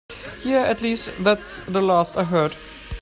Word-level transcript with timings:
Yeah, 0.43 0.63
at 0.63 0.81
least 0.81 1.11
that's 1.23 1.61
the 1.67 1.79
last 1.79 2.17
I 2.17 2.23
heard. 2.23 2.55